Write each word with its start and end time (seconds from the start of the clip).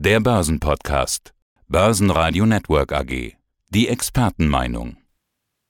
Der 0.00 0.20
Börsenpodcast. 0.20 1.34
Börsenradio 1.66 2.46
Network 2.46 2.92
AG. 2.92 3.32
Die 3.70 3.88
Expertenmeinung. 3.88 4.96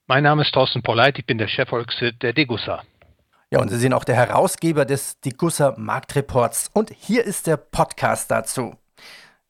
Mein 0.06 0.24
Name 0.24 0.42
ist 0.42 0.52
Thorsten 0.52 0.82
Polleit, 0.82 1.18
ich 1.18 1.24
bin 1.24 1.38
der 1.38 1.48
Chefvolkswirt 1.48 2.22
der 2.22 2.34
Degussa. 2.34 2.82
Ja, 3.50 3.58
und 3.62 3.70
Sie 3.70 3.78
sind 3.78 3.94
auch 3.94 4.04
der 4.04 4.16
Herausgeber 4.16 4.84
des 4.84 5.18
Degussa 5.20 5.76
Marktreports. 5.78 6.68
Und 6.74 6.90
hier 6.90 7.24
ist 7.24 7.46
der 7.46 7.56
Podcast 7.56 8.30
dazu. 8.30 8.76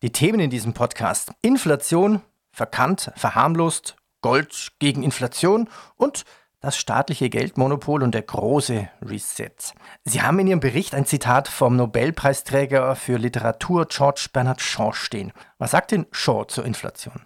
Die 0.03 0.13
Themen 0.13 0.39
in 0.39 0.49
diesem 0.49 0.75
Podcast: 0.75 1.33
Inflation, 1.43 2.21
verkannt, 2.53 3.11
verharmlost, 3.17 3.97
Gold 4.21 4.75
gegen 4.79 5.03
Inflation 5.03 5.69
und 5.97 6.25
das 6.61 6.77
staatliche 6.77 7.31
Geldmonopol 7.31 8.03
und 8.03 8.15
der 8.15 8.23
große 8.23 8.89
Reset. 9.03 9.75
Sie 10.05 10.23
haben 10.23 10.39
in 10.41 10.49
Ihrem 10.49 10.61
Bericht 10.61 10.95
ein 10.95 11.05
Zitat 11.07 11.49
vom 11.49 11.77
Nobelpreisträger 11.77 12.97
für 12.97 13.17
Literatur 13.17 13.87
George 13.87 14.29
Bernard 14.33 14.61
Shaw 14.61 14.93
stehen. 14.93 15.33
Was 15.59 15.71
sagt 15.71 15.93
denn 15.93 16.07
Shaw 16.11 16.47
zur 16.47 16.65
Inflation? 16.65 17.21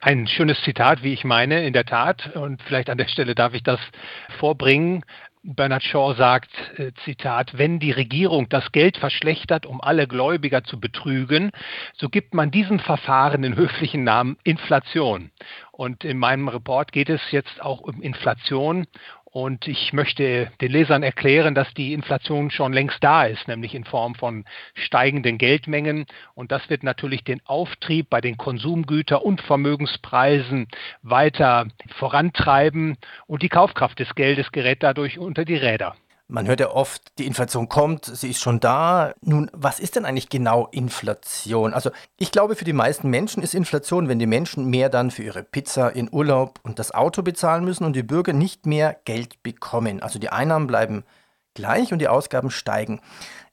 Ein 0.00 0.26
schönes 0.26 0.58
Zitat, 0.62 1.02
wie 1.02 1.14
ich 1.14 1.24
meine, 1.24 1.66
in 1.66 1.72
der 1.72 1.84
Tat. 1.84 2.36
Und 2.36 2.62
vielleicht 2.62 2.90
an 2.90 2.98
der 2.98 3.08
Stelle 3.08 3.34
darf 3.34 3.54
ich 3.54 3.62
das 3.62 3.80
vorbringen. 4.38 5.04
Bernard 5.48 5.84
Shaw 5.84 6.14
sagt, 6.14 6.50
äh, 6.76 6.90
Zitat, 7.04 7.56
wenn 7.56 7.78
die 7.78 7.92
Regierung 7.92 8.48
das 8.48 8.72
Geld 8.72 8.96
verschlechtert, 8.96 9.64
um 9.64 9.80
alle 9.80 10.08
Gläubiger 10.08 10.64
zu 10.64 10.80
betrügen, 10.80 11.52
so 11.94 12.08
gibt 12.08 12.34
man 12.34 12.50
diesem 12.50 12.80
Verfahren 12.80 13.42
den 13.42 13.54
höflichen 13.54 14.02
Namen 14.02 14.36
Inflation. 14.42 15.30
Und 15.70 16.04
in 16.04 16.18
meinem 16.18 16.48
Report 16.48 16.90
geht 16.90 17.08
es 17.08 17.20
jetzt 17.30 17.62
auch 17.62 17.80
um 17.80 18.02
Inflation 18.02 18.86
und 19.36 19.68
ich 19.68 19.92
möchte 19.92 20.50
den 20.62 20.72
Lesern 20.72 21.02
erklären, 21.02 21.54
dass 21.54 21.68
die 21.74 21.92
Inflation 21.92 22.50
schon 22.50 22.72
längst 22.72 23.04
da 23.04 23.26
ist, 23.26 23.48
nämlich 23.48 23.74
in 23.74 23.84
Form 23.84 24.14
von 24.14 24.46
steigenden 24.72 25.36
Geldmengen. 25.36 26.06
Und 26.32 26.52
das 26.52 26.70
wird 26.70 26.82
natürlich 26.82 27.22
den 27.22 27.42
Auftrieb 27.44 28.08
bei 28.08 28.22
den 28.22 28.38
Konsumgüter- 28.38 29.22
und 29.22 29.42
Vermögenspreisen 29.42 30.68
weiter 31.02 31.66
vorantreiben. 31.98 32.96
Und 33.26 33.42
die 33.42 33.50
Kaufkraft 33.50 33.98
des 33.98 34.14
Geldes 34.14 34.52
gerät 34.52 34.82
dadurch 34.82 35.18
unter 35.18 35.44
die 35.44 35.56
Räder. 35.56 35.96
Man 36.28 36.48
hört 36.48 36.58
ja 36.58 36.70
oft, 36.70 37.18
die 37.18 37.26
Inflation 37.26 37.68
kommt, 37.68 38.04
sie 38.04 38.30
ist 38.30 38.40
schon 38.40 38.58
da. 38.58 39.14
Nun, 39.20 39.48
was 39.52 39.78
ist 39.78 39.94
denn 39.94 40.04
eigentlich 40.04 40.28
genau 40.28 40.66
Inflation? 40.72 41.72
Also 41.72 41.90
ich 42.18 42.32
glaube, 42.32 42.56
für 42.56 42.64
die 42.64 42.72
meisten 42.72 43.08
Menschen 43.10 43.44
ist 43.44 43.54
Inflation, 43.54 44.08
wenn 44.08 44.18
die 44.18 44.26
Menschen 44.26 44.66
mehr 44.66 44.88
dann 44.88 45.12
für 45.12 45.22
ihre 45.22 45.44
Pizza, 45.44 45.94
ihren 45.94 46.12
Urlaub 46.12 46.58
und 46.64 46.80
das 46.80 46.92
Auto 46.92 47.22
bezahlen 47.22 47.64
müssen 47.64 47.84
und 47.84 47.94
die 47.94 48.02
Bürger 48.02 48.32
nicht 48.32 48.66
mehr 48.66 48.96
Geld 49.04 49.40
bekommen. 49.44 50.02
Also 50.02 50.18
die 50.18 50.30
Einnahmen 50.30 50.66
bleiben 50.66 51.04
gleich 51.54 51.92
und 51.92 52.00
die 52.00 52.08
Ausgaben 52.08 52.50
steigen. 52.50 53.00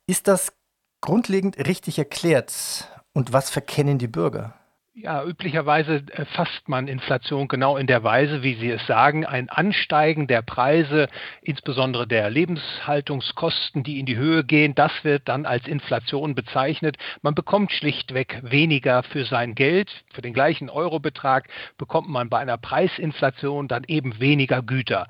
Ist 0.07 0.27
das 0.27 0.51
grundlegend 0.99 1.57
richtig 1.57 1.99
erklärt? 1.99 2.89
Und 3.13 3.33
was 3.33 3.51
verkennen 3.51 3.99
die 3.99 4.07
Bürger? 4.07 4.55
Ja, 4.95 5.25
üblicherweise 5.25 6.03
äh, 6.11 6.23
fasst 6.35 6.69
man 6.69 6.87
Inflation 6.87 7.47
genau 7.47 7.77
in 7.77 7.87
der 7.87 8.03
Weise, 8.03 8.43
wie 8.43 8.53
Sie 8.53 8.69
es 8.69 8.85
sagen, 8.85 9.25
ein 9.25 9.49
Ansteigen 9.49 10.27
der 10.27 10.43
Preise, 10.43 11.07
insbesondere 11.41 12.05
der 12.05 12.29
Lebenshaltungskosten, 12.29 13.81
die 13.81 13.99
in 13.99 14.05
die 14.05 14.17
Höhe 14.17 14.43
gehen, 14.43 14.75
das 14.75 14.91
wird 15.03 15.27
dann 15.27 15.47
als 15.47 15.65
Inflation 15.67 16.35
bezeichnet. 16.35 16.97
Man 17.23 17.33
bekommt 17.33 17.71
schlichtweg 17.71 18.39
weniger 18.43 19.01
für 19.01 19.25
sein 19.25 19.55
Geld. 19.55 19.89
Für 20.13 20.21
den 20.21 20.31
gleichen 20.31 20.69
Eurobetrag 20.69 21.49
bekommt 21.79 22.09
man 22.09 22.29
bei 22.29 22.37
einer 22.37 22.57
Preisinflation 22.57 23.67
dann 23.67 23.85
eben 23.87 24.19
weniger 24.19 24.61
Güter. 24.61 25.07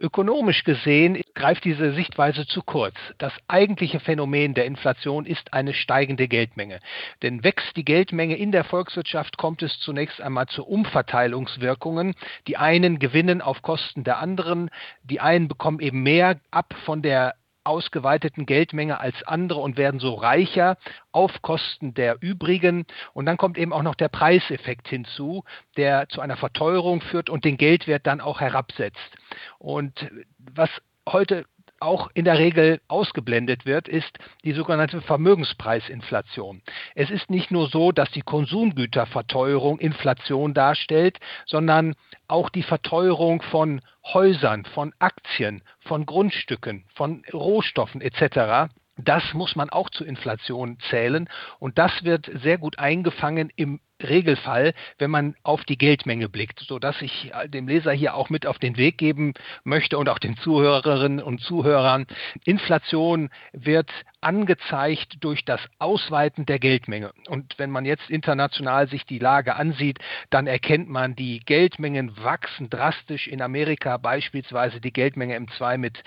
Ökonomisch 0.00 0.64
gesehen 0.64 1.20
greift 1.34 1.64
diese 1.64 1.92
Sichtweise 1.92 2.46
zu 2.46 2.62
kurz. 2.62 2.94
Das 3.18 3.34
eigentliche 3.48 4.00
Phänomen 4.00 4.54
der 4.54 4.64
Inflation 4.64 5.26
ist 5.26 5.52
eine 5.52 5.74
steigende 5.74 6.26
Geldmenge. 6.26 6.80
Denn 7.20 7.44
wächst 7.44 7.76
die 7.76 7.84
Geldmenge 7.84 8.36
in 8.36 8.50
der 8.50 8.64
Volkswirtschaft, 8.64 9.25
Wirtschaft 9.26 9.38
kommt 9.38 9.62
es 9.62 9.78
zunächst 9.80 10.20
einmal 10.20 10.46
zu 10.46 10.64
Umverteilungswirkungen. 10.64 12.14
Die 12.46 12.56
einen 12.56 13.00
gewinnen 13.00 13.42
auf 13.42 13.60
Kosten 13.62 14.04
der 14.04 14.18
anderen, 14.18 14.70
die 15.02 15.20
einen 15.20 15.48
bekommen 15.48 15.80
eben 15.80 16.02
mehr 16.02 16.38
ab 16.52 16.74
von 16.84 17.02
der 17.02 17.34
ausgeweiteten 17.64 18.46
Geldmenge 18.46 19.00
als 19.00 19.20
andere 19.24 19.58
und 19.58 19.76
werden 19.76 19.98
so 19.98 20.14
reicher 20.14 20.76
auf 21.10 21.42
Kosten 21.42 21.94
der 21.94 22.18
übrigen. 22.20 22.86
Und 23.14 23.26
dann 23.26 23.36
kommt 23.36 23.58
eben 23.58 23.72
auch 23.72 23.82
noch 23.82 23.96
der 23.96 24.08
Preiseffekt 24.08 24.86
hinzu, 24.86 25.42
der 25.76 26.08
zu 26.08 26.20
einer 26.20 26.36
Verteuerung 26.36 27.00
führt 27.00 27.28
und 27.28 27.44
den 27.44 27.56
Geldwert 27.56 28.06
dann 28.06 28.20
auch 28.20 28.40
herabsetzt. 28.40 29.16
Und 29.58 30.08
was 30.38 30.70
heute 31.08 31.46
auch 31.80 32.08
in 32.14 32.24
der 32.24 32.38
Regel 32.38 32.80
ausgeblendet 32.88 33.66
wird, 33.66 33.88
ist 33.88 34.18
die 34.44 34.52
sogenannte 34.52 35.00
Vermögenspreisinflation. 35.02 36.62
Es 36.94 37.10
ist 37.10 37.30
nicht 37.30 37.50
nur 37.50 37.68
so, 37.68 37.92
dass 37.92 38.10
die 38.10 38.22
Konsumgüterverteuerung 38.22 39.78
Inflation 39.78 40.54
darstellt, 40.54 41.18
sondern 41.44 41.94
auch 42.28 42.50
die 42.50 42.62
Verteuerung 42.62 43.42
von 43.42 43.80
Häusern, 44.04 44.64
von 44.64 44.92
Aktien, 44.98 45.62
von 45.80 46.06
Grundstücken, 46.06 46.84
von 46.94 47.22
Rohstoffen 47.32 48.00
etc. 48.00 48.72
Das 48.96 49.34
muss 49.34 49.56
man 49.56 49.68
auch 49.70 49.90
zur 49.90 50.06
Inflation 50.06 50.78
zählen 50.88 51.28
und 51.58 51.78
das 51.78 52.04
wird 52.04 52.30
sehr 52.42 52.58
gut 52.58 52.78
eingefangen 52.78 53.50
im 53.56 53.80
Regelfall, 54.02 54.74
wenn 54.98 55.10
man 55.10 55.34
auf 55.42 55.64
die 55.64 55.78
Geldmenge 55.78 56.28
blickt, 56.28 56.60
so 56.60 56.78
dass 56.78 57.00
ich 57.02 57.32
dem 57.46 57.68
Leser 57.68 57.92
hier 57.92 58.14
auch 58.14 58.30
mit 58.30 58.46
auf 58.46 58.58
den 58.58 58.76
Weg 58.76 58.98
geben 58.98 59.34
möchte 59.64 59.98
und 59.98 60.08
auch 60.08 60.18
den 60.18 60.36
Zuhörerinnen 60.36 61.22
und 61.22 61.40
Zuhörern. 61.40 62.06
Inflation 62.44 63.30
wird 63.52 63.90
angezeigt 64.20 65.18
durch 65.20 65.44
das 65.44 65.60
Ausweiten 65.78 66.46
der 66.46 66.58
Geldmenge. 66.58 67.12
Und 67.28 67.58
wenn 67.58 67.70
man 67.70 67.84
jetzt 67.84 68.10
international 68.10 68.88
sich 68.88 69.06
die 69.06 69.20
Lage 69.20 69.54
ansieht, 69.54 69.98
dann 70.30 70.46
erkennt 70.46 70.88
man, 70.88 71.14
die 71.14 71.40
Geldmengen 71.40 72.12
wachsen 72.22 72.68
drastisch. 72.68 73.28
In 73.28 73.40
Amerika 73.40 73.98
beispielsweise 73.98 74.80
die 74.80 74.92
Geldmenge 74.92 75.36
im 75.36 75.48
2 75.48 75.78
mit 75.78 76.02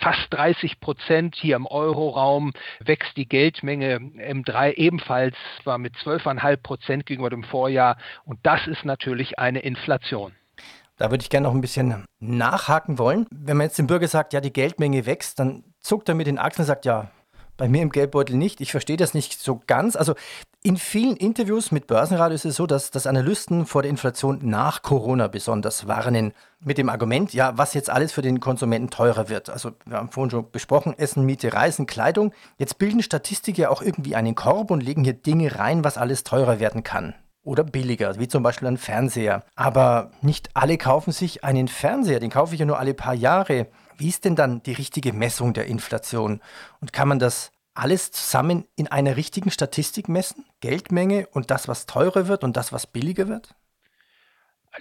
fast 0.00 0.26
30 0.30 0.78
Prozent. 0.78 1.34
Hier 1.34 1.56
im 1.56 1.66
Euroraum 1.66 2.52
wächst 2.78 3.16
die 3.16 3.28
Geldmenge 3.28 4.00
im 4.18 4.44
3 4.44 4.74
ebenfalls 4.74 5.36
zwar 5.62 5.78
mit 5.78 5.96
12,5 5.96 6.56
Prozent 6.58 7.06
gegenüber 7.06 7.30
dem 7.34 7.44
Vorjahr. 7.44 7.96
Und 8.24 8.38
das 8.42 8.66
ist 8.66 8.84
natürlich 8.84 9.38
eine 9.38 9.60
Inflation. 9.60 10.32
Da 10.96 11.10
würde 11.10 11.22
ich 11.22 11.30
gerne 11.30 11.48
noch 11.48 11.54
ein 11.54 11.60
bisschen 11.60 12.04
nachhaken 12.20 12.98
wollen. 12.98 13.26
Wenn 13.30 13.56
man 13.56 13.66
jetzt 13.66 13.78
dem 13.78 13.88
Bürger 13.88 14.06
sagt, 14.06 14.32
ja, 14.32 14.40
die 14.40 14.52
Geldmenge 14.52 15.06
wächst, 15.06 15.40
dann 15.40 15.64
zuckt 15.80 16.08
er 16.08 16.14
mit 16.14 16.26
den 16.26 16.38
Achseln 16.38 16.62
und 16.62 16.68
sagt, 16.68 16.84
ja, 16.84 17.10
bei 17.56 17.68
mir 17.68 17.82
im 17.82 17.90
Geldbeutel 17.90 18.36
nicht. 18.36 18.60
Ich 18.60 18.70
verstehe 18.70 18.96
das 18.96 19.14
nicht 19.14 19.40
so 19.40 19.60
ganz. 19.66 19.96
Also 19.96 20.14
in 20.62 20.76
vielen 20.76 21.16
Interviews 21.16 21.70
mit 21.72 21.86
Börsenradio 21.86 22.34
ist 22.34 22.44
es 22.44 22.56
so, 22.56 22.66
dass, 22.66 22.90
dass 22.90 23.06
Analysten 23.06 23.66
vor 23.66 23.82
der 23.82 23.90
Inflation 23.90 24.40
nach 24.42 24.82
Corona 24.82 25.28
besonders 25.28 25.86
warnen. 25.86 26.32
Mit 26.60 26.78
dem 26.78 26.88
Argument, 26.88 27.34
ja, 27.34 27.56
was 27.58 27.74
jetzt 27.74 27.90
alles 27.90 28.12
für 28.12 28.22
den 28.22 28.40
Konsumenten 28.40 28.90
teurer 28.90 29.28
wird. 29.28 29.50
Also 29.50 29.72
wir 29.84 29.98
haben 29.98 30.10
vorhin 30.10 30.30
schon 30.30 30.50
besprochen, 30.50 30.98
Essen, 30.98 31.24
Miete, 31.26 31.52
Reisen, 31.52 31.86
Kleidung. 31.86 32.32
Jetzt 32.58 32.78
bilden 32.78 33.02
Statistiker 33.02 33.62
ja 33.62 33.70
auch 33.70 33.82
irgendwie 33.82 34.16
einen 34.16 34.34
Korb 34.34 34.70
und 34.70 34.82
legen 34.82 35.04
hier 35.04 35.12
Dinge 35.12 35.58
rein, 35.58 35.84
was 35.84 35.98
alles 35.98 36.24
teurer 36.24 36.60
werden 36.60 36.82
kann. 36.82 37.14
Oder 37.44 37.62
billiger, 37.62 38.18
wie 38.18 38.26
zum 38.26 38.42
Beispiel 38.42 38.68
ein 38.68 38.78
Fernseher. 38.78 39.44
Aber 39.54 40.10
nicht 40.22 40.50
alle 40.54 40.78
kaufen 40.78 41.12
sich 41.12 41.44
einen 41.44 41.68
Fernseher, 41.68 42.18
den 42.18 42.30
kaufe 42.30 42.54
ich 42.54 42.60
ja 42.60 42.66
nur 42.66 42.78
alle 42.78 42.94
paar 42.94 43.14
Jahre. 43.14 43.68
Wie 43.98 44.08
ist 44.08 44.24
denn 44.24 44.34
dann 44.34 44.62
die 44.62 44.72
richtige 44.72 45.12
Messung 45.12 45.52
der 45.52 45.66
Inflation? 45.66 46.40
Und 46.80 46.92
kann 46.92 47.06
man 47.06 47.18
das 47.18 47.52
alles 47.74 48.10
zusammen 48.12 48.64
in 48.76 48.88
einer 48.88 49.16
richtigen 49.16 49.50
Statistik 49.50 50.08
messen? 50.08 50.46
Geldmenge 50.60 51.26
und 51.32 51.50
das, 51.50 51.68
was 51.68 51.86
teurer 51.86 52.28
wird 52.28 52.44
und 52.44 52.56
das, 52.56 52.72
was 52.72 52.86
billiger 52.86 53.28
wird? 53.28 53.54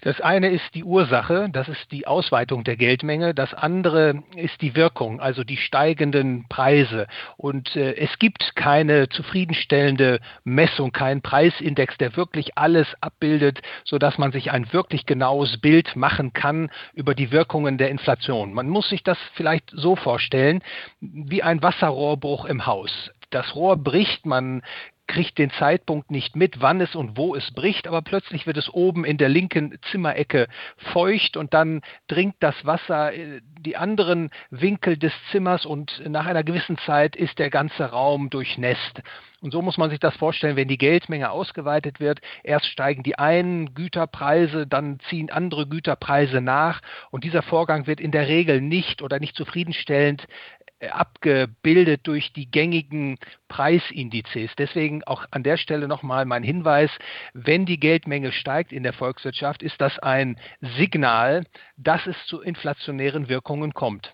Das 0.02 0.20
eine 0.22 0.50
ist 0.50 0.74
die 0.74 0.84
Ursache, 0.84 1.50
das 1.52 1.68
ist 1.68 1.92
die 1.92 2.08
Ausweitung 2.08 2.64
der 2.64 2.76
Geldmenge. 2.78 3.36
Das 3.36 3.54
andere 3.54 4.24
ist 4.36 4.60
die 4.62 4.76
Wirkung, 4.76 5.20
also 5.20 5.44
die 5.44 5.58
steigenden 5.58 6.48
Preise. 6.50 7.08
Und 7.38 7.76
äh, 7.76 7.94
es 7.96 8.18
gibt 8.18 8.56
keine 8.56 9.08
zufriedenstellende 9.10 10.20
Messung, 10.44 10.92
keinen 10.92 11.22
Preisindex, 11.22 11.98
der 11.98 12.18
wirklich 12.18 12.58
alles 12.58 12.88
abbildet, 13.02 13.62
sodass 13.84 14.18
man 14.18 14.32
sich 14.32 14.52
ein 14.52 14.74
wirklich 14.74 15.06
genaues 15.06 15.58
Bild 15.60 15.96
machen 15.96 16.34
kann 16.34 16.72
über 16.94 17.14
die 17.14 17.32
Wirkungen 17.32 17.78
der 17.78 17.90
Inflation. 17.90 18.54
Man 18.54 18.70
muss 18.70 18.90
sich 18.90 19.04
das 19.04 19.18
vielleicht 19.36 19.70
so 19.72 19.96
vorstellen, 19.96 20.64
wie 21.02 21.44
ein 21.44 21.62
Wasserrohrbruch 21.62 22.46
im 22.46 22.66
Haus 22.66 23.12
das 23.34 23.56
Rohr 23.56 23.78
bricht, 23.78 24.26
man 24.26 24.62
kriegt 25.08 25.38
den 25.38 25.52
Zeitpunkt 25.52 26.12
nicht 26.12 26.36
mit, 26.36 26.62
wann 26.62 26.82
es 26.82 26.96
und 26.96 27.18
wo 27.18 27.36
es 27.36 27.52
bricht, 27.52 27.88
aber 27.88 28.02
plötzlich 28.02 28.48
wird 28.48 28.58
es 28.58 28.74
oben 28.74 29.06
in 29.06 29.18
der 29.18 29.30
linken 29.30 29.78
Zimmerecke 29.92 30.48
feucht 30.94 31.38
und 31.38 31.54
dann 31.54 31.82
dringt 32.08 32.36
das 32.40 32.56
Wasser 32.66 33.12
in 33.12 33.42
die 33.60 33.78
anderen 33.78 34.30
Winkel 34.50 34.98
des 34.98 35.14
Zimmers 35.32 35.66
und 35.66 36.02
nach 36.08 36.26
einer 36.26 36.44
gewissen 36.44 36.78
Zeit 36.80 37.16
ist 37.16 37.40
der 37.40 37.50
ganze 37.50 37.86
Raum 37.86 38.30
durchnässt. 38.30 39.02
Und 39.44 39.52
so 39.52 39.62
muss 39.62 39.78
man 39.78 39.90
sich 39.90 40.00
das 40.00 40.16
vorstellen, 40.16 40.56
wenn 40.56 40.70
die 40.70 40.78
Geldmenge 40.78 41.30
ausgeweitet 41.30 42.00
wird. 42.00 42.22
Erst 42.44 42.66
steigen 42.68 43.04
die 43.04 43.20
einen 43.20 43.74
Güterpreise, 43.74 44.66
dann 44.66 45.02
ziehen 45.10 45.30
andere 45.30 45.68
Güterpreise 45.68 46.40
nach. 46.40 46.82
Und 47.12 47.26
dieser 47.26 47.42
Vorgang 47.42 47.86
wird 47.86 48.00
in 48.00 48.12
der 48.12 48.30
Regel 48.30 48.62
nicht 48.62 49.02
oder 49.02 49.20
nicht 49.20 49.36
zufriedenstellend 49.36 50.24
äh, 50.24 50.63
abgebildet 50.92 52.02
durch 52.04 52.34
die 52.34 52.50
gängigen 52.50 53.18
Preisindizes. 53.48 54.52
Deswegen 54.58 55.04
auch 55.04 55.26
an 55.32 55.44
der 55.44 55.58
Stelle 55.58 55.88
nochmal 55.88 56.26
mein 56.26 56.44
Hinweis, 56.44 56.92
wenn 57.34 57.66
die 57.66 57.80
Geldmenge 57.80 58.32
steigt 58.32 58.72
in 58.72 58.84
der 58.84 58.94
Volkswirtschaft, 58.94 59.64
ist 59.64 59.80
das 59.80 60.00
ein 60.00 60.38
Signal, 60.78 61.46
dass 61.78 62.06
es 62.08 62.16
zu 62.28 62.42
inflationären 62.42 63.30
Wirkungen 63.30 63.74
kommt. 63.74 64.14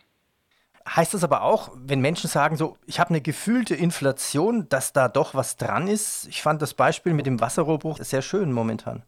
Heißt 0.88 1.14
das 1.14 1.24
aber 1.24 1.44
auch, 1.44 1.72
wenn 1.76 2.02
Menschen 2.02 2.30
sagen, 2.30 2.56
so, 2.56 2.78
ich 2.88 3.00
habe 3.00 3.12
eine 3.12 3.22
gefühlte 3.22 3.76
Inflation, 3.76 4.68
dass 4.70 4.92
da 4.92 5.08
doch 5.08 5.36
was 5.36 5.56
dran 5.56 5.88
ist? 5.88 6.28
Ich 6.28 6.42
fand 6.42 6.62
das 6.62 6.74
Beispiel 6.74 7.14
mit 7.14 7.28
dem 7.28 7.40
Wasserrohrbruch 7.40 8.00
sehr 8.00 8.22
schön 8.22 8.52
momentan. 8.52 9.04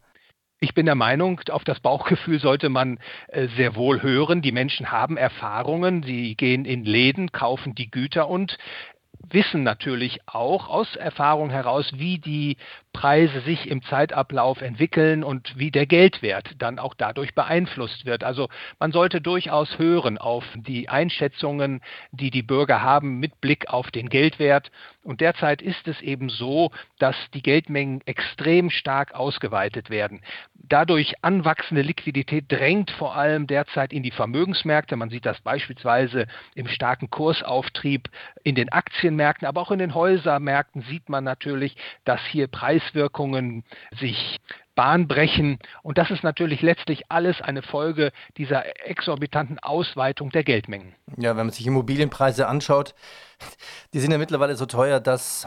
Ich 0.62 0.74
bin 0.74 0.86
der 0.86 0.94
Meinung, 0.94 1.40
auf 1.50 1.64
das 1.64 1.80
Bauchgefühl 1.80 2.38
sollte 2.38 2.68
man 2.68 3.00
äh, 3.26 3.48
sehr 3.56 3.74
wohl 3.74 4.00
hören. 4.00 4.42
Die 4.42 4.52
Menschen 4.52 4.92
haben 4.92 5.16
Erfahrungen, 5.16 6.04
sie 6.04 6.36
gehen 6.36 6.66
in 6.66 6.84
Läden, 6.84 7.32
kaufen 7.32 7.74
die 7.74 7.90
Güter 7.90 8.28
und 8.28 8.58
wissen 9.30 9.62
natürlich 9.62 10.20
auch 10.26 10.68
aus 10.68 10.96
Erfahrung 10.96 11.50
heraus, 11.50 11.90
wie 11.96 12.18
die 12.18 12.56
Preise 12.92 13.40
sich 13.40 13.68
im 13.68 13.82
Zeitablauf 13.82 14.60
entwickeln 14.60 15.24
und 15.24 15.58
wie 15.58 15.70
der 15.70 15.86
Geldwert 15.86 16.50
dann 16.58 16.78
auch 16.78 16.94
dadurch 16.94 17.34
beeinflusst 17.34 18.04
wird. 18.04 18.22
Also 18.22 18.48
man 18.78 18.92
sollte 18.92 19.20
durchaus 19.20 19.78
hören 19.78 20.18
auf 20.18 20.44
die 20.54 20.88
Einschätzungen, 20.88 21.80
die 22.10 22.30
die 22.30 22.42
Bürger 22.42 22.82
haben 22.82 23.18
mit 23.18 23.40
Blick 23.40 23.68
auf 23.68 23.90
den 23.90 24.08
Geldwert. 24.08 24.70
Und 25.04 25.20
derzeit 25.20 25.62
ist 25.62 25.88
es 25.88 26.00
eben 26.00 26.28
so, 26.28 26.70
dass 26.98 27.16
die 27.34 27.42
Geldmengen 27.42 28.02
extrem 28.06 28.70
stark 28.70 29.14
ausgeweitet 29.14 29.90
werden. 29.90 30.20
Dadurch 30.54 31.14
anwachsende 31.22 31.82
Liquidität 31.82 32.44
drängt 32.48 32.90
vor 32.92 33.16
allem 33.16 33.46
derzeit 33.46 33.92
in 33.92 34.02
die 34.02 34.12
Vermögensmärkte. 34.12 34.96
Man 34.96 35.10
sieht 35.10 35.26
das 35.26 35.40
beispielsweise 35.40 36.26
im 36.54 36.68
starken 36.68 37.10
Kursauftrieb 37.10 38.10
in 38.44 38.54
den 38.54 38.68
Aktienmärkten, 39.12 39.46
aber 39.46 39.60
auch 39.60 39.70
in 39.70 39.78
den 39.78 39.94
Häusermärkten 39.94 40.82
sieht 40.82 41.08
man 41.08 41.24
natürlich, 41.24 41.76
dass 42.04 42.20
hier 42.30 42.46
Preis 42.46 42.82
Preiswirkungen 42.82 43.64
sich 43.98 44.38
Bahn 44.74 45.06
brechen. 45.06 45.58
Und 45.82 45.98
das 45.98 46.10
ist 46.10 46.24
natürlich 46.24 46.62
letztlich 46.62 47.02
alles 47.10 47.42
eine 47.42 47.60
Folge 47.60 48.12
dieser 48.38 48.64
exorbitanten 48.88 49.58
Ausweitung 49.58 50.30
der 50.30 50.44
Geldmengen. 50.44 50.94
Ja, 51.18 51.36
wenn 51.36 51.46
man 51.46 51.50
sich 51.50 51.66
Immobilienpreise 51.66 52.48
anschaut, 52.48 52.94
die 53.92 54.00
sind 54.00 54.12
ja 54.12 54.18
mittlerweile 54.18 54.56
so 54.56 54.64
teuer, 54.64 55.00
dass, 55.00 55.46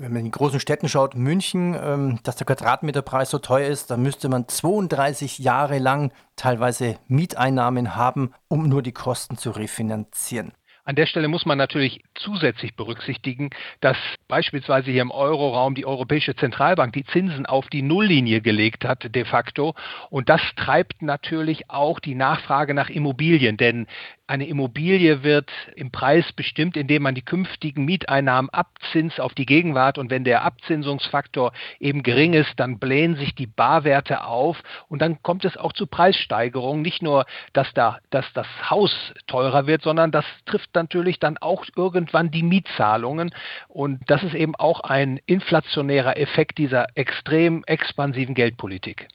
wenn 0.00 0.12
man 0.12 0.24
in 0.24 0.32
großen 0.32 0.58
Städten 0.58 0.88
schaut, 0.88 1.14
München, 1.14 1.76
ähm, 1.80 2.18
dass 2.24 2.36
der 2.36 2.46
Quadratmeterpreis 2.46 3.30
so 3.30 3.38
teuer 3.38 3.68
ist, 3.68 3.90
da 3.92 3.96
müsste 3.96 4.28
man 4.28 4.48
32 4.48 5.38
Jahre 5.38 5.78
lang 5.78 6.12
teilweise 6.34 6.96
Mieteinnahmen 7.06 7.94
haben, 7.94 8.34
um 8.48 8.68
nur 8.68 8.82
die 8.82 8.92
Kosten 8.92 9.38
zu 9.38 9.52
refinanzieren. 9.52 10.52
An 10.86 10.96
der 10.96 11.06
Stelle 11.06 11.28
muss 11.28 11.46
man 11.46 11.56
natürlich 11.56 12.02
zusätzlich 12.14 12.76
berücksichtigen, 12.76 13.48
dass 13.80 13.96
beispielsweise 14.28 14.90
hier 14.90 15.00
im 15.00 15.10
Euroraum 15.10 15.74
die 15.74 15.86
Europäische 15.86 16.36
Zentralbank 16.36 16.92
die 16.92 17.06
Zinsen 17.06 17.46
auf 17.46 17.68
die 17.68 17.80
Nulllinie 17.80 18.42
gelegt 18.42 18.84
hat, 18.84 19.14
de 19.14 19.24
facto. 19.24 19.74
Und 20.10 20.28
das 20.28 20.42
treibt 20.56 21.00
natürlich 21.00 21.70
auch 21.70 22.00
die 22.00 22.14
Nachfrage 22.14 22.74
nach 22.74 22.90
Immobilien, 22.90 23.56
denn 23.56 23.86
eine 24.26 24.46
Immobilie 24.46 25.22
wird 25.22 25.50
im 25.76 25.90
Preis 25.90 26.32
bestimmt, 26.32 26.76
indem 26.76 27.02
man 27.02 27.14
die 27.14 27.24
künftigen 27.24 27.84
Mieteinnahmen 27.84 28.48
abzinst 28.50 29.20
auf 29.20 29.34
die 29.34 29.44
Gegenwart. 29.44 29.98
Und 29.98 30.10
wenn 30.10 30.24
der 30.24 30.42
Abzinsungsfaktor 30.44 31.52
eben 31.78 32.02
gering 32.02 32.32
ist, 32.32 32.52
dann 32.56 32.78
blähen 32.78 33.16
sich 33.16 33.34
die 33.34 33.46
Barwerte 33.46 34.24
auf 34.24 34.62
und 34.88 35.02
dann 35.02 35.22
kommt 35.22 35.44
es 35.44 35.56
auch 35.58 35.74
zu 35.74 35.86
Preissteigerungen. 35.86 36.82
Nicht 36.82 37.02
nur, 37.02 37.26
dass, 37.52 37.72
da, 37.74 37.98
dass 38.10 38.24
das 38.32 38.46
Haus 38.70 38.94
teurer 39.26 39.66
wird, 39.66 39.82
sondern 39.82 40.10
das 40.10 40.24
trifft 40.46 40.74
natürlich 40.74 41.20
dann 41.20 41.36
auch 41.38 41.66
irgendwann 41.76 42.30
die 42.30 42.42
Mietzahlungen. 42.42 43.34
Und 43.68 44.00
das 44.06 44.22
ist 44.22 44.34
eben 44.34 44.54
auch 44.56 44.80
ein 44.80 45.20
inflationärer 45.26 46.16
Effekt 46.16 46.56
dieser 46.56 46.86
extrem 46.94 47.62
expansiven 47.66 48.34
Geldpolitik. 48.34 49.08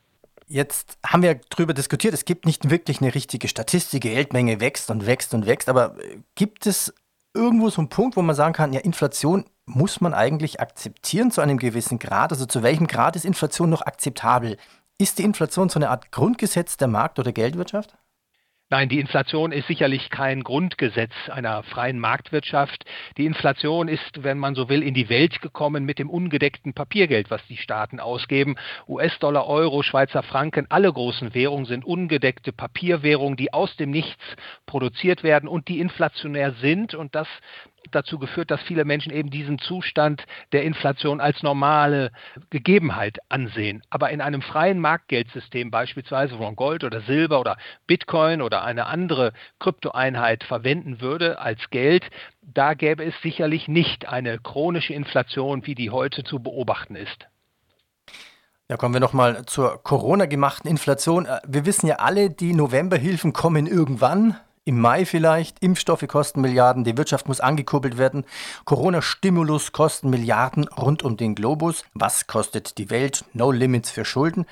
Jetzt 0.51 0.97
haben 1.05 1.21
wir 1.21 1.39
darüber 1.49 1.75
diskutiert, 1.75 2.15
es 2.15 2.25
gibt 2.25 2.47
nicht 2.47 2.71
wirklich 2.71 3.01
eine 3.01 3.13
richtige 3.13 3.47
Statistik, 3.47 4.01
die 4.01 4.09
Geldmenge 4.09 4.59
wächst 4.59 4.89
und 4.89 5.05
wächst 5.05 5.35
und 5.35 5.45
wächst, 5.45 5.69
aber 5.69 5.95
äh, 6.03 6.17
gibt 6.33 6.65
es 6.65 6.91
irgendwo 7.35 7.69
so 7.69 7.81
einen 7.81 7.89
Punkt, 7.89 8.17
wo 8.17 8.23
man 8.23 8.35
sagen 8.35 8.53
kann, 8.53 8.73
ja, 8.73 8.79
Inflation 8.79 9.45
muss 9.67 10.01
man 10.01 10.15
eigentlich 10.15 10.59
akzeptieren 10.59 11.29
zu 11.29 11.41
einem 11.41 11.59
gewissen 11.59 11.99
Grad? 11.99 12.31
Also 12.31 12.47
zu 12.47 12.63
welchem 12.63 12.87
Grad 12.87 13.15
ist 13.15 13.25
Inflation 13.25 13.69
noch 13.69 13.83
akzeptabel? 13.83 14.57
Ist 14.97 15.19
die 15.19 15.23
Inflation 15.23 15.69
so 15.69 15.77
eine 15.77 15.91
Art 15.91 16.11
Grundgesetz 16.11 16.77
der 16.77 16.87
Markt- 16.87 17.19
oder 17.19 17.31
Geldwirtschaft? 17.31 17.95
Nein, 18.71 18.87
die 18.87 18.99
Inflation 18.99 19.51
ist 19.51 19.65
sicherlich 19.65 20.11
kein 20.11 20.43
Grundgesetz 20.43 21.11
einer 21.29 21.63
freien 21.63 21.97
Marktwirtschaft. 21.97 22.85
Die 23.17 23.25
Inflation 23.25 23.87
ist, 23.87 24.21
wenn 24.21 24.37
man 24.37 24.53
so 24.53 24.69
will, 24.69 24.83
in 24.83 24.93
die 24.93 25.09
Welt 25.09 25.41
gekommen 25.41 25.85
mit 25.85 25.97
dem 25.97 26.07
ungedeckten 26.07 26.75
Papiergeld, 26.75 27.31
was 27.31 27.43
die 27.47 27.57
Staaten 27.57 27.99
ausgeben. 27.99 28.57
US-Dollar, 28.87 29.47
Euro, 29.47 29.81
Schweizer 29.81 30.21
Franken, 30.21 30.67
alle 30.69 30.93
großen 30.93 31.33
Währungen 31.33 31.65
sind 31.65 31.83
ungedeckte 31.83 32.53
Papierwährungen, 32.53 33.37
die 33.37 33.51
aus 33.53 33.75
dem 33.75 33.89
Nichts 33.89 34.21
produziert 34.67 35.23
werden 35.23 35.49
und 35.49 35.67
die 35.67 35.79
inflationär 35.79 36.51
sind. 36.61 36.93
Und 36.93 37.15
das 37.15 37.27
dazu 37.91 38.19
geführt, 38.19 38.51
dass 38.51 38.61
viele 38.61 38.85
Menschen 38.85 39.11
eben 39.11 39.29
diesen 39.29 39.59
Zustand 39.59 40.23
der 40.51 40.63
Inflation 40.63 41.21
als 41.21 41.43
normale 41.43 42.11
Gegebenheit 42.49 43.17
ansehen. 43.29 43.81
Aber 43.89 44.09
in 44.09 44.21
einem 44.21 44.41
freien 44.41 44.79
Marktgeldsystem 44.79 45.71
beispielsweise, 45.71 46.37
wo 46.37 46.43
man 46.43 46.55
Gold 46.55 46.83
oder 46.83 47.01
Silber 47.01 47.39
oder 47.39 47.57
Bitcoin 47.87 48.41
oder 48.41 48.63
eine 48.63 48.85
andere 48.85 49.33
Kryptoeinheit 49.59 50.43
verwenden 50.43 51.01
würde 51.01 51.39
als 51.39 51.69
Geld, 51.69 52.05
da 52.41 52.73
gäbe 52.73 53.03
es 53.03 53.13
sicherlich 53.21 53.67
nicht 53.67 54.07
eine 54.07 54.39
chronische 54.39 54.93
Inflation, 54.93 55.65
wie 55.65 55.75
die 55.75 55.89
heute 55.89 56.23
zu 56.23 56.39
beobachten 56.39 56.95
ist. 56.95 57.27
Ja, 58.71 58.77
kommen 58.77 58.93
wir 58.93 59.01
nochmal 59.01 59.45
zur 59.47 59.81
Corona-gemachten 59.81 60.69
Inflation. 60.69 61.25
Äh, 61.25 61.39
wir 61.47 61.65
wissen 61.65 61.87
ja 61.87 61.95
alle, 61.95 62.29
die 62.29 62.53
Novemberhilfen 62.53 63.33
kommen 63.33 63.65
irgendwann 63.65 64.35
im 64.69 64.79
Mai 64.79 65.03
vielleicht. 65.03 65.63
Impfstoffe 65.63 66.07
kosten 66.07 66.41
Milliarden, 66.41 66.83
die 66.83 66.95
Wirtschaft 66.95 67.27
muss 67.27 67.39
angekurbelt 67.39 67.97
werden. 67.97 68.23
Corona-Stimulus 68.65 69.71
kosten 69.71 70.11
Milliarden 70.11 70.67
rund 70.67 71.01
um 71.01 71.17
den 71.17 71.33
Globus. 71.33 71.83
Was 71.95 72.27
kostet 72.27 72.77
die 72.77 72.91
Welt? 72.91 73.25
No 73.33 73.51
Limits 73.51 73.89
für 73.89 74.05
Schulden. 74.05 74.45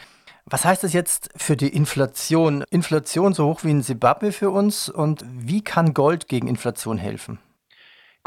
Was 0.48 0.66
heißt 0.66 0.84
das 0.84 0.94
jetzt 0.94 1.30
für 1.36 1.56
die 1.56 1.69
Inflation? 1.69 2.64
Inflation 2.72 3.34
so 3.36 3.46
hoch 3.46 3.64
wie 3.64 3.69
in 3.69 3.84
Zimbabwe 3.84 4.31
für 4.31 4.50
uns 4.50 4.90
und 4.90 5.24
wie 5.28 5.64
kann 5.64 5.94
Gold 5.94 6.28
gegen 6.28 6.48
Inflation 6.48 6.98
helfen? 6.98 7.38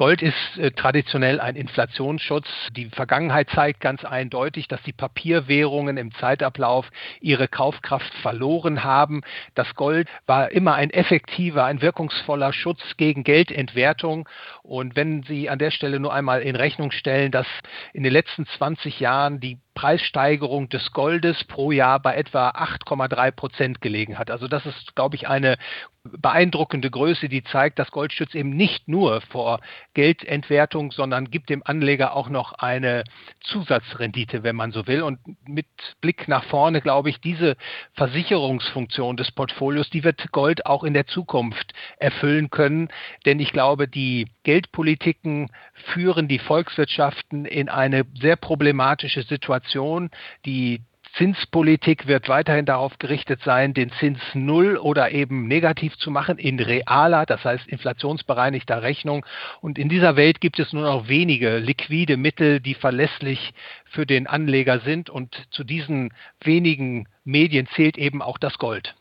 Gold 0.00 0.22
ist 0.22 0.56
äh, 0.56 0.70
traditionell 0.70 1.40
ein 1.40 1.56
Inflationsschutz. 1.56 2.46
Die 2.74 2.86
Vergangenheit 2.86 3.50
zeigt 3.50 3.80
ganz 3.80 4.02
eindeutig, 4.02 4.66
dass 4.66 4.82
die 4.84 4.94
Papierwährungen 4.94 5.98
im 5.98 6.10
Zeitablauf 6.14 6.88
ihre 7.20 7.48
Kaufkraft 7.48 8.10
verloren 8.22 8.82
haben. 8.82 9.20
Das 9.54 9.74
Gold 9.74 10.08
war 10.24 10.52
immer 10.52 10.74
ein 10.74 10.88
effektiver, 10.88 11.66
ein 11.66 11.82
wirkungsvoller 11.82 12.54
Schutz 12.54 12.80
gegen 12.96 13.24
Geldentwertung. 13.24 14.26
Und 14.62 14.96
wenn 14.96 15.22
Sie 15.24 15.50
an 15.50 15.58
der 15.58 15.70
Stelle 15.70 16.00
nur 16.00 16.14
einmal 16.14 16.40
in 16.40 16.56
Rechnung 16.56 16.92
stellen, 16.92 17.30
dass 17.30 17.46
in 17.92 18.02
den 18.02 18.14
letzten 18.14 18.46
20 18.46 19.00
Jahren 19.00 19.38
die 19.38 19.58
Preissteigerung 19.80 20.68
des 20.68 20.92
Goldes 20.92 21.42
pro 21.44 21.72
Jahr 21.72 22.00
bei 22.00 22.14
etwa 22.14 22.50
8,3 22.50 23.30
Prozent 23.30 23.80
gelegen 23.80 24.18
hat. 24.18 24.30
Also 24.30 24.46
das 24.46 24.66
ist, 24.66 24.94
glaube 24.94 25.16
ich, 25.16 25.26
eine 25.26 25.56
beeindruckende 26.02 26.90
Größe, 26.90 27.28
die 27.28 27.42
zeigt, 27.44 27.78
dass 27.78 27.90
Gold 27.90 28.12
schützt 28.12 28.34
eben 28.34 28.50
nicht 28.50 28.88
nur 28.88 29.20
vor 29.20 29.60
Geldentwertung, 29.92 30.92
sondern 30.92 31.30
gibt 31.30 31.50
dem 31.50 31.62
Anleger 31.64 32.16
auch 32.16 32.30
noch 32.30 32.52
eine 32.52 33.04
Zusatzrendite, 33.40 34.42
wenn 34.42 34.56
man 34.56 34.72
so 34.72 34.86
will. 34.86 35.02
Und 35.02 35.18
mit 35.46 35.66
Blick 36.00 36.26
nach 36.26 36.44
vorne, 36.44 36.80
glaube 36.80 37.10
ich, 37.10 37.20
diese 37.20 37.56
Versicherungsfunktion 37.94 39.16
des 39.16 39.30
Portfolios, 39.32 39.90
die 39.90 40.04
wird 40.04 40.32
Gold 40.32 40.64
auch 40.64 40.84
in 40.84 40.94
der 40.94 41.06
Zukunft 41.06 41.72
erfüllen 41.98 42.48
können. 42.50 42.88
Denn 43.26 43.38
ich 43.38 43.52
glaube, 43.52 43.86
die 43.86 44.28
Geldpolitiken 44.42 45.50
führen 45.92 46.28
die 46.28 46.38
Volkswirtschaften 46.38 47.44
in 47.44 47.68
eine 47.68 48.04
sehr 48.18 48.36
problematische 48.36 49.22
Situation. 49.22 49.69
Die 49.74 50.82
Zinspolitik 51.16 52.06
wird 52.06 52.28
weiterhin 52.28 52.66
darauf 52.66 52.98
gerichtet 52.98 53.40
sein, 53.44 53.74
den 53.74 53.90
Zins 53.98 54.20
null 54.34 54.76
oder 54.76 55.10
eben 55.10 55.48
negativ 55.48 55.96
zu 55.96 56.10
machen 56.10 56.38
in 56.38 56.60
realer, 56.60 57.26
das 57.26 57.44
heißt 57.44 57.66
inflationsbereinigter 57.66 58.82
Rechnung. 58.82 59.26
Und 59.60 59.78
in 59.78 59.88
dieser 59.88 60.16
Welt 60.16 60.40
gibt 60.40 60.58
es 60.58 60.72
nur 60.72 60.84
noch 60.84 61.08
wenige 61.08 61.58
liquide 61.58 62.16
Mittel, 62.16 62.60
die 62.60 62.74
verlässlich 62.74 63.52
für 63.86 64.06
den 64.06 64.26
Anleger 64.26 64.80
sind. 64.80 65.10
Und 65.10 65.34
zu 65.50 65.64
diesen 65.64 66.12
wenigen 66.40 67.08
Medien 67.24 67.66
zählt 67.74 67.98
eben 67.98 68.22
auch 68.22 68.38
das 68.38 68.58
Gold. 68.58 68.94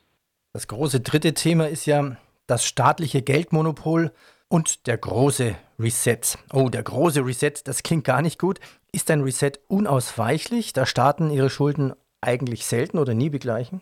Das 0.54 0.68
große 0.68 1.02
dritte 1.02 1.34
Thema 1.36 1.68
ist 1.68 1.86
ja 1.86 2.18
das 2.48 2.66
staatliche 2.66 3.22
Geldmonopol 3.22 4.12
und 4.48 4.88
der 4.88 4.98
große 4.98 5.56
Reset. 5.80 6.20
Oh, 6.52 6.70
der 6.70 6.82
große 6.82 7.24
Reset, 7.24 7.54
das 7.64 7.84
klingt 7.84 8.04
gar 8.04 8.24
nicht 8.24 8.40
gut. 8.40 8.60
Ist 8.92 9.12
ein 9.12 9.22
Reset 9.22 9.54
unausweichlich, 9.68 10.74
da 10.74 10.86
Staaten 10.86 11.30
ihre 11.30 11.50
Schulden 11.50 11.94
eigentlich 12.22 12.66
selten 12.66 12.98
oder 12.98 13.14
nie 13.14 13.30
begleichen? 13.30 13.82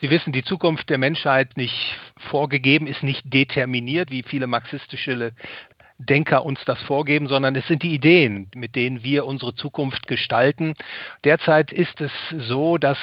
Sie 0.00 0.10
wissen, 0.10 0.32
die 0.32 0.44
Zukunft 0.44 0.90
der 0.90 0.98
Menschheit 0.98 1.56
nicht 1.56 1.96
vorgegeben, 2.30 2.86
ist 2.86 3.02
nicht 3.02 3.22
determiniert, 3.32 4.10
wie 4.10 4.22
viele 4.22 4.46
marxistische 4.46 5.32
Denker 6.00 6.44
uns 6.44 6.64
das 6.64 6.80
vorgeben, 6.82 7.26
sondern 7.26 7.56
es 7.56 7.66
sind 7.66 7.82
die 7.82 7.92
Ideen, 7.92 8.48
mit 8.54 8.76
denen 8.76 9.02
wir 9.02 9.26
unsere 9.26 9.54
Zukunft 9.56 10.06
gestalten. 10.06 10.74
Derzeit 11.24 11.72
ist 11.72 12.00
es 12.00 12.12
so, 12.30 12.78
dass 12.78 12.98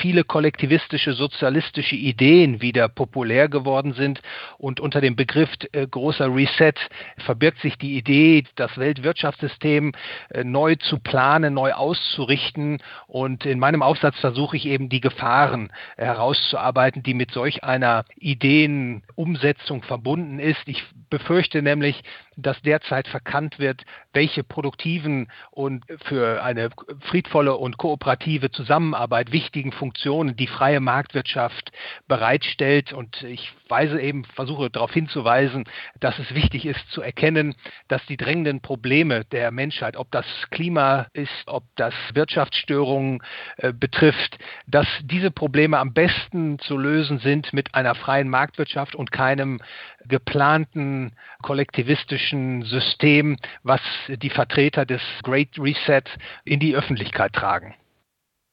viele 0.00 0.24
kollektivistische, 0.24 1.12
sozialistische 1.12 1.94
Ideen 1.94 2.60
wieder 2.60 2.88
populär 2.88 3.48
geworden 3.48 3.92
sind 3.92 4.20
und 4.58 4.80
unter 4.80 5.00
dem 5.00 5.14
Begriff 5.14 5.50
äh, 5.72 5.86
großer 5.86 6.34
Reset 6.34 6.74
verbirgt 7.18 7.60
sich 7.60 7.78
die 7.78 7.96
Idee, 7.96 8.44
das 8.56 8.76
Weltwirtschaftssystem 8.76 9.92
äh, 10.30 10.42
neu 10.42 10.74
zu 10.74 10.98
planen, 10.98 11.54
neu 11.54 11.72
auszurichten. 11.72 12.82
Und 13.06 13.46
in 13.46 13.58
meinem 13.58 13.82
Aufsatz 13.82 14.18
versuche 14.18 14.56
ich 14.56 14.66
eben 14.66 14.88
die 14.88 15.00
Gefahren 15.00 15.72
herauszuarbeiten, 15.96 17.02
die 17.02 17.14
mit 17.14 17.30
solch 17.30 17.62
einer 17.62 18.04
Ideenumsetzung 18.16 19.82
verbunden 19.82 20.40
ist. 20.40 20.60
Ich 20.66 20.82
befürchte 21.10 21.62
nämlich, 21.62 22.02
dass 22.42 22.60
derzeit 22.62 23.08
verkannt 23.08 23.58
wird, 23.58 23.82
welche 24.12 24.42
produktiven 24.42 25.30
und 25.50 25.84
für 26.04 26.42
eine 26.42 26.70
friedvolle 27.00 27.56
und 27.56 27.76
kooperative 27.76 28.50
Zusammenarbeit 28.50 29.32
wichtigen 29.32 29.72
Funktionen 29.72 30.36
die 30.36 30.46
freie 30.46 30.80
Marktwirtschaft 30.80 31.72
bereitstellt. 32.08 32.92
Und 32.92 33.22
ich 33.22 33.52
weise 33.68 34.00
eben, 34.00 34.24
versuche 34.24 34.70
darauf 34.70 34.92
hinzuweisen, 34.92 35.64
dass 36.00 36.18
es 36.18 36.34
wichtig 36.34 36.66
ist 36.66 36.90
zu 36.90 37.02
erkennen, 37.02 37.54
dass 37.88 38.04
die 38.06 38.16
drängenden 38.16 38.60
Probleme 38.60 39.24
der 39.26 39.50
Menschheit, 39.50 39.96
ob 39.96 40.10
das 40.10 40.26
Klima 40.50 41.06
ist, 41.12 41.30
ob 41.46 41.64
das 41.76 41.94
Wirtschaftsstörungen 42.14 43.22
äh, 43.58 43.72
betrifft, 43.72 44.38
dass 44.66 44.86
diese 45.02 45.30
Probleme 45.30 45.78
am 45.78 45.92
besten 45.92 46.58
zu 46.58 46.76
lösen 46.76 47.18
sind 47.18 47.52
mit 47.52 47.74
einer 47.74 47.94
freien 47.94 48.28
Marktwirtschaft 48.28 48.94
und 48.94 49.12
keinem 49.12 49.60
geplanten 50.06 51.12
kollektivistischen 51.42 52.29
System, 52.32 53.36
was 53.62 53.80
die 54.08 54.30
Vertreter 54.30 54.86
des 54.86 55.02
Great 55.22 55.58
Reset 55.58 56.02
in 56.44 56.60
die 56.60 56.74
Öffentlichkeit 56.74 57.32
tragen. 57.32 57.74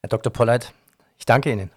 Herr 0.01 0.10
Dr. 0.10 0.31
Polleit, 0.31 0.74
ich 1.17 1.25
danke 1.25 1.51
Ihnen. 1.51 1.72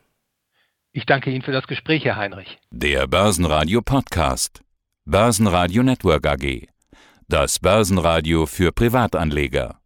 Ich 0.93 1.07
danke 1.07 1.31
Ihnen 1.31 1.43
für 1.43 1.53
das 1.53 1.67
Gespräch, 1.67 2.05
Herr 2.05 2.17
Heinrich. 2.17 2.59
Der 2.71 3.07
Börsenradio 3.07 3.81
Podcast. 3.81 4.63
Börsenradio 5.05 5.83
Network 5.83 6.27
AG. 6.27 6.69
Das 7.29 7.59
Börsenradio 7.59 8.47
für 8.47 8.73
Privatanleger. 8.73 9.80